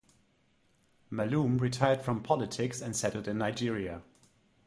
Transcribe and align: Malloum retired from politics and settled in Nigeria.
Malloum 1.11 1.59
retired 1.59 2.01
from 2.01 2.23
politics 2.23 2.81
and 2.81 2.95
settled 2.95 3.27
in 3.27 3.37
Nigeria. 3.37 4.01